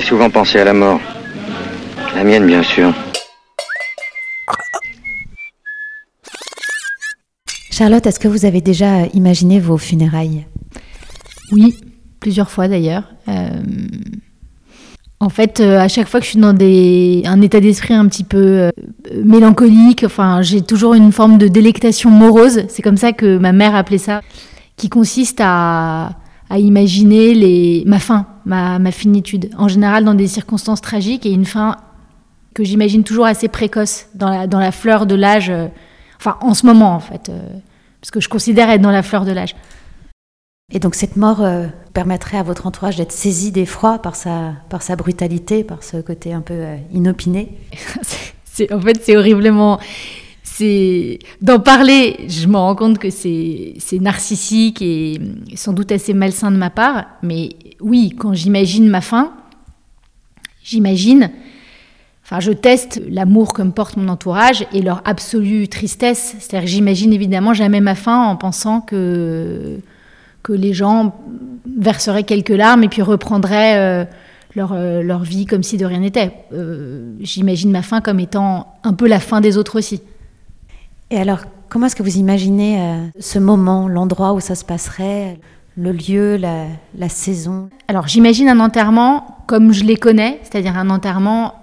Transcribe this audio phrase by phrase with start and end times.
[0.00, 0.98] J'ai souvent pensé à la mort.
[2.14, 2.90] La mienne, bien sûr.
[7.70, 10.46] Charlotte, est-ce que vous avez déjà imaginé vos funérailles?
[11.52, 11.76] Oui,
[12.18, 13.10] plusieurs fois d'ailleurs.
[13.28, 13.50] Euh,
[15.20, 18.08] en fait, euh, à chaque fois que je suis dans des, un état d'esprit un
[18.08, 18.70] petit peu euh,
[19.22, 22.62] mélancolique, enfin, j'ai toujours une forme de délectation morose.
[22.68, 24.22] C'est comme ça que ma mère appelait ça,
[24.78, 26.12] qui consiste à,
[26.48, 29.50] à imaginer les, ma fin, ma, ma, finitude.
[29.56, 31.76] En général, dans des circonstances tragiques et une fin
[32.54, 35.50] que j'imagine toujours assez précoce, dans la, dans la fleur de l'âge.
[35.50, 35.68] Euh,
[36.18, 37.30] enfin, en ce moment, en fait,
[38.00, 39.54] parce que je considère être dans la fleur de l'âge.
[40.72, 44.82] Et donc cette mort euh, permettrait à votre entourage d'être saisi d'effroi par sa, par
[44.82, 47.58] sa brutalité, par ce côté un peu euh, inopiné?
[48.44, 49.78] C'est, En fait, c'est horriblement...
[50.42, 55.18] C'est, d'en parler, je me rends compte que c'est, c'est narcissique et
[55.54, 57.06] sans doute assez malsain de ma part.
[57.22, 59.32] Mais oui, quand j'imagine ma fin,
[60.62, 61.30] j'imagine...
[62.24, 66.36] Enfin, je teste l'amour que me porte mon entourage et leur absolue tristesse.
[66.38, 69.80] C'est-à-dire j'imagine évidemment jamais ma fin en pensant que
[70.42, 71.14] que les gens
[71.78, 74.04] verseraient quelques larmes et puis reprendraient euh,
[74.54, 76.32] leur, euh, leur, vie comme si de rien n'était.
[76.52, 80.00] Euh, j'imagine ma fin comme étant un peu la fin des autres aussi.
[81.10, 85.40] Et alors, comment est-ce que vous imaginez ce moment, l'endroit où ça se passerait,
[85.80, 91.54] le lieu, la, saison Alors, j'imagine un enterrement comme je les connais, c'est-à-dire un enterrement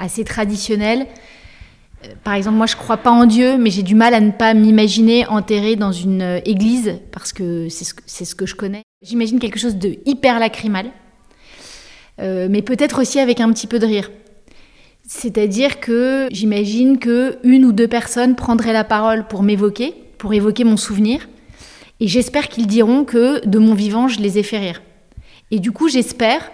[0.00, 1.06] assez traditionnel,
[2.24, 4.54] par exemple, moi, je crois pas en Dieu, mais j'ai du mal à ne pas
[4.54, 7.84] m'imaginer enterré dans une euh, église, parce que c'est
[8.24, 8.82] ce, que je connais.
[9.02, 10.90] J'imagine quelque chose de hyper lacrymal,
[12.20, 14.10] euh, mais peut-être aussi avec un petit peu de rire.
[15.06, 20.64] C'est-à-dire que j'imagine que une ou deux personnes prendraient la parole pour m'évoquer, pour évoquer
[20.64, 21.28] mon souvenir,
[22.00, 24.82] et j'espère qu'ils diront que de mon vivant, je les ai fait rire.
[25.50, 26.50] Et du coup, j'espère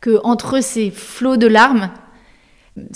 [0.00, 1.90] que entre ces flots de larmes,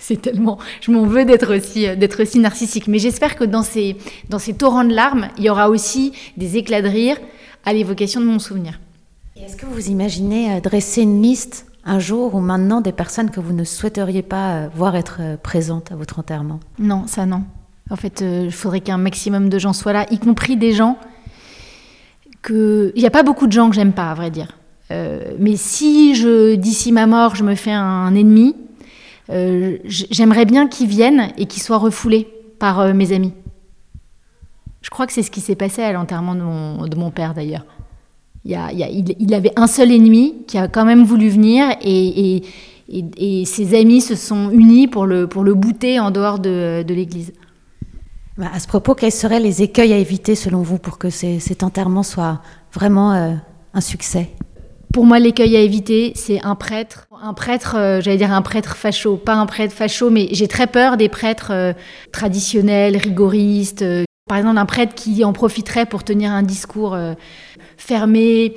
[0.00, 2.88] c'est tellement, je m'en veux d'être aussi, d'être aussi narcissique.
[2.88, 3.96] Mais j'espère que dans ces,
[4.28, 7.16] dans ces torrents de larmes, il y aura aussi des éclats de rire
[7.64, 8.80] à l'évocation de mon souvenir.
[9.36, 13.40] Est-ce que vous imaginez euh, dresser une liste un jour ou maintenant des personnes que
[13.40, 16.60] vous ne souhaiteriez pas euh, voir être euh, présentes à votre enterrement?
[16.78, 17.42] Non, ça non.
[17.90, 20.98] En fait, il faudrait qu'un maximum de gens soient là, y compris des gens
[22.50, 24.58] Il n'y a pas beaucoup de gens que j'aime pas, à vrai dire.
[24.90, 28.54] mais si je, d'ici ma mort, je me fais un ennemi,
[29.30, 32.28] euh, j'aimerais bien qu'ils viennent et qu'ils soient refoulés
[32.58, 33.32] par euh, mes amis.
[34.82, 37.64] Je crois que c'est ce qui s'est passé à l'enterrement de mon, père d'ailleurs.
[38.44, 42.42] Il, il, avait un seul ennemi qui a quand même voulu venir et,
[43.46, 47.32] ses amis se sont unis pour le, pour le bouter en dehors de, de l'église.
[48.36, 51.62] Bah, à ce propos, quels seraient les écueils à éviter selon vous pour que cet
[51.62, 52.40] enterrement soit
[52.72, 53.34] vraiment euh,
[53.74, 54.30] un succès?
[54.92, 58.76] Pour moi, l'écueil à éviter, c'est un prêtre, un prêtre, euh, j'allais dire un prêtre
[58.76, 61.72] facho, pas un prêtre facho, mais j'ai très peur des prêtres euh,
[62.10, 63.84] traditionnels, rigoristes.
[64.24, 66.96] Euh, par exemple, un prêtre qui en profiterait pour tenir un discours
[67.76, 68.54] fermé,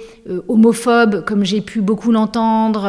[0.47, 2.85] homophobe, comme j'ai pu beaucoup l'entendre,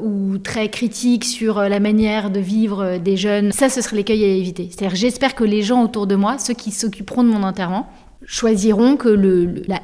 [0.00, 3.52] ou très critique sur la manière de vivre des jeunes.
[3.52, 4.68] Ça, ce serait l'écueil à éviter.
[4.70, 7.88] C'est-à-dire, j'espère que les gens autour de moi, ceux qui s'occuperont de mon enterrement,
[8.24, 9.08] choisiront que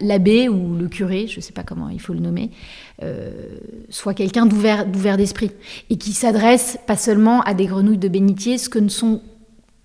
[0.01, 2.51] l'abbé ou le curé, je ne sais pas comment il faut le nommer,
[3.03, 3.31] euh,
[3.89, 5.51] soit quelqu'un d'ouvert d'esprit
[5.91, 9.21] et qui s'adresse pas seulement à des grenouilles de bénitier, ce que ne sont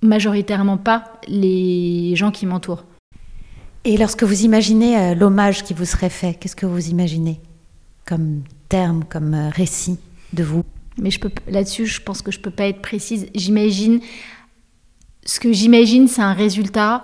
[0.02, 2.86] majoritairement pas les gens qui m'entourent.
[3.84, 7.40] Et lorsque vous imaginez euh, l'hommage qui vous serait fait, qu'est-ce que vous imaginez
[8.06, 9.98] comme terme, comme euh, récit
[10.34, 10.64] de vous?
[10.98, 13.28] Mais je peux là-dessus, je pense que je peux pas être précise.
[13.34, 14.02] J'imagine
[15.26, 17.04] ce que j'imagine, c'est un résultat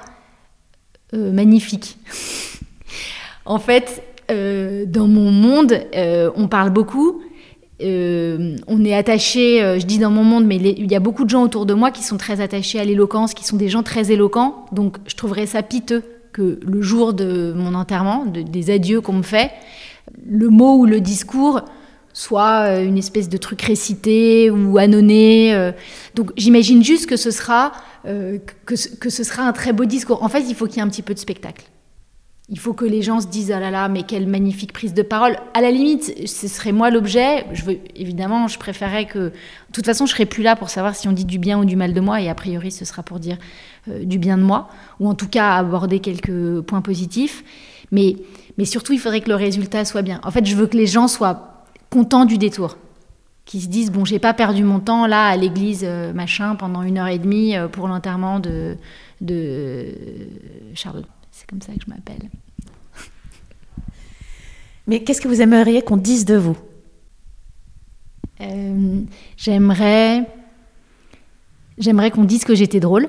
[1.14, 1.98] euh, magnifique.
[3.46, 7.22] en fait, euh, dans mon monde, euh, on parle beaucoup.
[7.80, 11.44] On est attaché, je dis dans mon monde, mais il y a beaucoup de gens
[11.44, 14.66] autour de moi qui sont très attachés à l'éloquence, qui sont des gens très éloquents.
[14.72, 19.24] Donc je trouverais ça piteux que le jour de mon enterrement, des adieux qu'on me
[19.24, 19.52] fait,
[20.28, 21.62] le mot ou le discours
[22.14, 25.72] soit une espèce de truc récité ou annonné.
[26.16, 27.74] Donc j'imagine juste que ce sera
[28.08, 30.24] euh, que, ce sera un très beau discours.
[30.24, 31.66] En fait, il faut qu'il y ait un petit peu de spectacle.
[32.50, 35.02] Il faut que les gens se disent ah là là, mais quelle magnifique prise de
[35.02, 35.36] parole.
[35.54, 37.46] À la limite, ce serait moi l'objet.
[37.52, 39.20] Je veux évidemment, je préférerais que.
[39.20, 39.34] De
[39.74, 41.76] toute façon, je serais plus là pour savoir si on dit du bien ou du
[41.76, 43.38] mal de moi, et a priori, ce sera pour dire
[43.90, 44.70] euh, du bien de moi,
[45.02, 47.44] ou en tout cas aborder quelques points positifs.
[47.92, 48.16] Mais,
[48.58, 50.22] mais surtout, il faudrait que le résultat soit bien.
[50.24, 52.78] En fait, je veux que les gens soient contents du détour
[53.44, 56.82] qui se disent bon j'ai pas perdu mon temps là à l'église euh, machin pendant
[56.82, 58.76] une heure et demie euh, pour l'enterrement de,
[59.22, 59.88] de
[60.76, 61.06] Charlotte.
[61.38, 62.32] C'est comme ça que je m'appelle.
[64.88, 66.58] Mais qu'est-ce que vous aimeriez qu'on dise de vous?
[68.42, 69.02] Euh,
[69.38, 70.24] j'aimerais,
[71.78, 73.08] j'aimerais qu'on dise que j'étais drôle.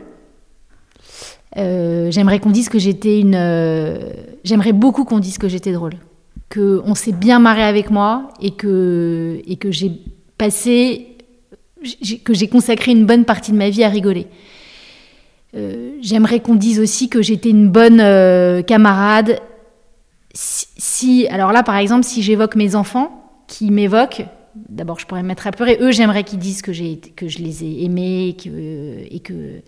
[1.57, 3.35] Euh, j'aimerais qu'on dise que j'étais une.
[3.35, 4.13] Euh,
[4.45, 5.95] j'aimerais beaucoup qu'on dise que j'étais drôle,
[6.51, 9.93] que on s'est bien marré avec moi et que et que j'ai
[10.37, 11.17] passé,
[12.25, 14.27] que j'ai consacré une bonne partie de ma vie à rigoler.
[15.55, 17.99] J'aimerais qu'on dise aussi que j'étais une bonne
[18.65, 19.41] camarade.
[20.35, 24.27] si, alors là, par exemple, si j'évoque mes enfants qui m'évoquent,
[24.69, 25.79] d'abord je pourrais me mettre à pleurer.
[25.81, 26.71] Eux, j'aimerais qu'ils disent que,
[27.15, 28.37] que je les ai aimés
[29.11, 29.63] et que,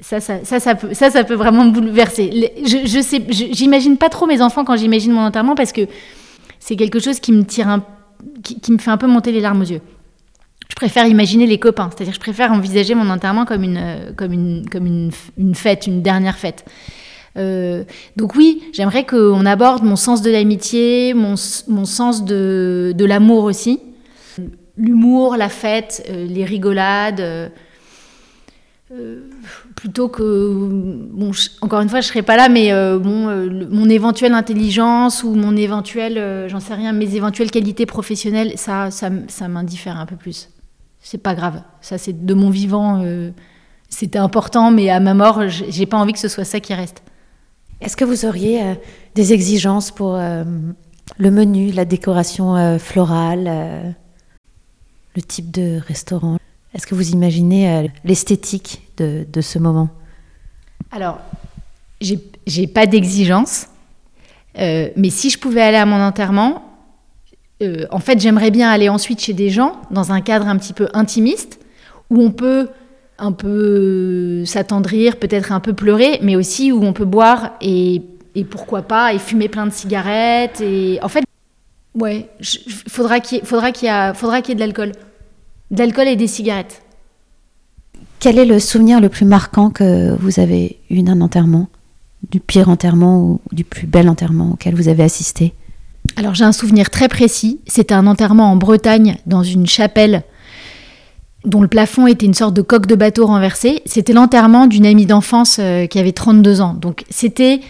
[0.00, 2.52] ça ça, ça, ça, peut, ça, ça peut vraiment me bouleverser.
[2.64, 5.82] Je, je sais, j'imagine pas trop mes enfants quand j'imagine mon enterrement parce que
[6.58, 7.84] c'est quelque chose qui me tire un,
[8.42, 9.80] qui, me fait un peu monter les larmes aux yeux.
[10.68, 14.68] Je préfère imaginer les copains, c'est-à-dire je préfère envisager mon enterrement comme une, comme une,
[14.68, 16.64] comme une, une fête, une dernière fête.
[17.36, 17.84] Euh,
[18.16, 21.34] donc oui, j'aimerais qu'on aborde mon sens de l'amitié, mon,
[21.68, 23.80] mon, sens de, de l'amour aussi.
[24.78, 27.20] L'humour, la fête, euh, les rigolades.
[27.20, 27.48] Euh,
[29.74, 30.52] plutôt que,
[31.12, 35.56] bon, encore une fois, je serai pas là, mais bon, mon éventuelle intelligence ou mon
[35.56, 40.48] éventuel, j'en sais rien, mes éventuelles qualités professionnelles, ça, ça, ça m'indiffère un peu plus.
[41.08, 41.62] C'est pas grave.
[41.82, 43.04] Ça, c'est de mon vivant.
[43.88, 47.00] c'était important, mais à ma mort, j'ai pas envie que ce soit ça qui reste.
[47.80, 48.74] Est-ce que vous auriez euh,
[49.14, 50.42] des exigences pour euh,
[51.16, 53.94] le menu, la décoration euh, florale,
[55.14, 56.38] le type de restaurant?
[56.74, 59.88] Est-ce que vous imaginez l'esthétique de, de, ce moment?
[60.90, 61.20] Alors,
[62.00, 63.68] j'ai pas d'exigence,
[64.56, 66.75] mais si je pouvais aller à mon enterrement,
[67.90, 70.88] en fait, j'aimerais bien aller ensuite chez des gens dans un cadre un petit peu
[70.92, 71.58] intimiste
[72.10, 72.68] où on peut
[73.18, 78.02] un peu s'attendrir, peut-être un peu pleurer, mais aussi où on peut boire et,
[78.50, 80.60] pourquoi pas, et fumer plein de cigarettes.
[80.60, 81.24] Et en fait,
[81.94, 84.92] ouais, il faudra qu'il faudra qu'il y, faudra qu'il y ait de l'alcool.
[85.70, 86.82] De l'alcool et des cigarettes.
[88.20, 91.68] Quel est le souvenir le plus marquant que vous avez eu d'un enterrement
[92.30, 95.54] Du pire enterrement ou du plus bel enterrement auquel vous avez assisté?
[96.16, 97.60] Alors j'ai un souvenir très précis.
[97.66, 100.22] C'était un enterrement en Bretagne, dans une chapelle
[101.44, 103.82] dont le plafond était une sorte de coque de bateau renversée.
[103.86, 106.74] C'était l'enterrement d'une amie d'enfance euh, qui avait 32 ans.
[106.74, 107.60] Donc c'était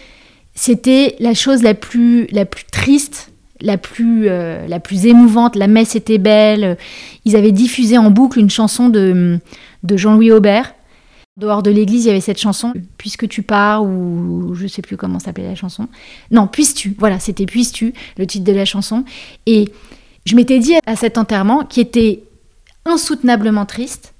[0.55, 5.55] c'était la chose la plus la plus triste, la plus euh, la plus émouvante.
[5.55, 6.77] La messe était belle.
[7.25, 9.39] Ils avaient diffusé en boucle une chanson de
[9.83, 10.73] de Jean-Louis Aubert.
[11.37, 14.97] Dehors de l'église, il y avait cette chanson Puisque tu pars ou je sais plus
[14.97, 15.87] comment s'appelait la chanson.
[16.31, 16.95] Non, Puisses-tu.
[16.97, 19.05] Voilà, c'était Puisses-tu, le titre de la chanson.
[19.45, 19.71] Et
[20.25, 22.23] je m'étais dit à cet enterrement qui était
[22.85, 24.13] insoutenablement triste,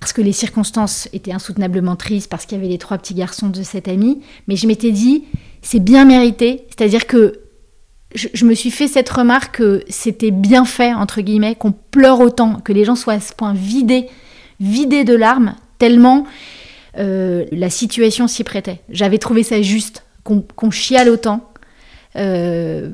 [0.00, 3.48] parce que les circonstances étaient insoutenablement tristes, parce qu'il y avait les trois petits garçons
[3.48, 5.24] de cette amie, mais je m'étais dit,
[5.62, 7.40] c'est bien mérité, c'est-à-dire que
[8.14, 12.60] je, me suis fait cette remarque que c'était bien fait, entre guillemets, qu'on pleure autant,
[12.60, 14.06] que les gens soient à ce point vidés,
[14.60, 16.24] vidés de larmes, tellement
[16.96, 18.80] euh, la situation s'y prêtait.
[18.88, 21.50] J'avais trouvé ça juste, qu'on chiale autant.
[22.16, 22.88] Euh,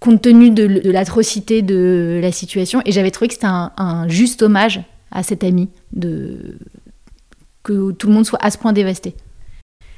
[0.00, 2.82] compte tenu de, l'atrocité de la situation.
[2.84, 4.82] Et j'avais trouvé que c'était un, juste hommage
[5.12, 6.58] à cet ami, de,
[7.62, 9.14] que tout le monde soit à ce point dévasté.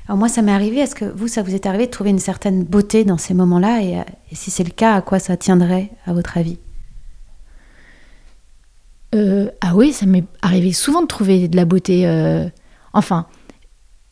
[0.08, 0.80] Alors moi, ça m'est arrivé.
[0.80, 3.80] Est-ce que vous, ça vous est arrivé de trouver une certaine beauté dans ces moments-là?
[3.82, 3.96] Et,
[4.34, 6.58] si c'est le cas, à quoi ça tiendrait, à votre avis?
[9.16, 12.06] Euh, Ah oui, ça m'est arrivé souvent de trouver de la beauté.
[12.06, 12.46] Euh,
[12.92, 13.26] enfin,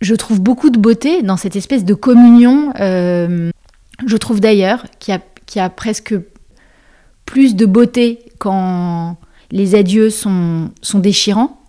[0.01, 2.73] je trouve beaucoup de beauté dans cette espèce de communion.
[2.81, 3.51] Euh,
[4.07, 5.19] je trouve d'ailleurs qu'il
[5.57, 6.15] y a presque
[7.27, 9.17] plus de beauté quand
[9.51, 11.61] les adieux sont, déchirants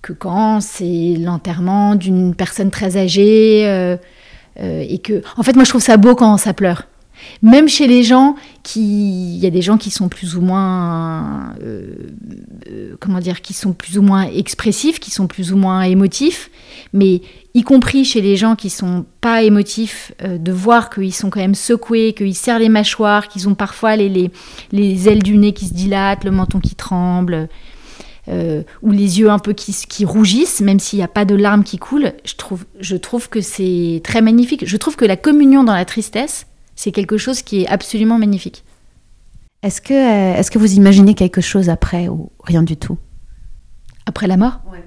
[0.00, 3.62] que quand c'est l'enterrement d'une personne très âgée
[4.58, 6.86] et que en fait moi je trouve ça beau quand ça pleure
[7.42, 11.54] même chez les gens qui il y a des gens qui sont plus ou moins
[11.62, 11.94] euh,
[13.00, 16.50] comment dire qui sont plus ou moins expressifs qui sont plus ou moins émotifs
[16.92, 17.22] mais
[17.54, 21.40] y compris chez les gens qui sont pas émotifs, euh, de voir qu'ils sont quand
[21.40, 24.30] même secoués, qu'ils serrent les mâchoires, qu'ils ont parfois les,
[24.72, 27.48] les, ailes du nez qui se dilatent, le menton qui tremble,
[28.28, 31.34] euh, ou les yeux un peu qui, qui rougissent, même s'il n'y a pas de
[31.34, 34.66] larmes qui coulent, je trouve, je trouve que c'est très magnifique.
[34.66, 38.64] Je trouve que la communion dans la tristesse, c'est quelque chose qui est absolument magnifique.
[39.62, 42.98] Est-ce que, euh, est-ce que vous imaginez quelque chose après ou rien du tout?
[44.06, 44.60] Après la mort?
[44.70, 44.84] Ouais.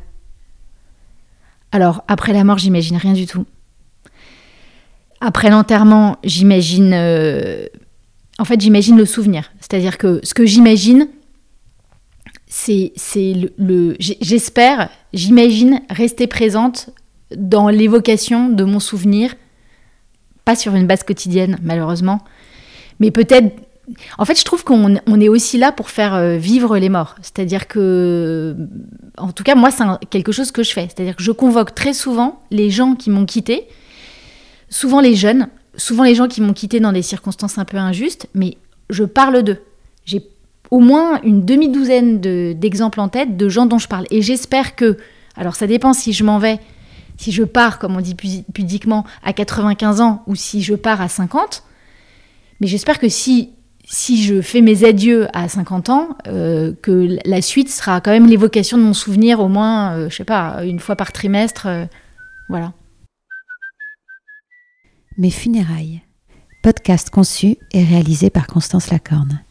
[1.72, 3.46] Alors, après la mort, j'imagine rien du tout.
[5.22, 6.92] Après l'enterrement, j'imagine.
[6.94, 7.66] Euh,
[8.38, 9.52] en fait, j'imagine le souvenir.
[9.60, 11.08] C'est-à-dire que ce que j'imagine,
[12.48, 12.94] c'est
[13.58, 13.96] le.
[14.00, 16.90] J'espère, j'imagine rester présente
[17.36, 19.36] dans l'évocation de mon souvenir,
[20.46, 22.22] pas sur une base quotidienne, malheureusement,
[23.00, 23.54] mais peut-être
[24.18, 27.16] en fait, je trouve qu'on on est aussi là pour faire euh, vivre les morts.
[27.22, 28.56] C'est-à-dire que,
[29.18, 30.88] en tout cas, moi, c'est quelque chose que je fais.
[30.88, 33.68] C'est-à-dire que je convoque très souvent les gens qui m'ont quitté,
[34.70, 38.28] souvent les jeunes, souvent les gens qui m'ont quitté dans des circonstances un peu injustes,
[38.34, 38.58] mais
[38.90, 39.62] je parle d'eux.
[40.06, 40.28] J'ai
[40.72, 42.20] au moins une demi-douzaine
[42.54, 44.06] d'exemples en tête de gens dont je parle.
[44.10, 44.98] Et j'espère que,
[45.36, 46.60] alors ça dépend si je m'en vais,
[47.18, 51.08] si je pars, comme on dit pudiquement, à 95 ans ou si je pars à
[51.08, 51.64] 50,
[52.60, 53.52] mais j'espère que si,
[53.84, 58.28] si je fais mes adieux à 50 ans, euh, que la suite sera quand même
[58.28, 61.68] l'évocation de mon souvenir au moins, euh, je sais pas, une fois par trimestre.
[61.68, 61.86] Euh,
[62.50, 62.74] voilà.
[65.18, 66.02] Mes funérailles.
[66.64, 69.45] Podcast conçu et réalisé par Constance Lacorne.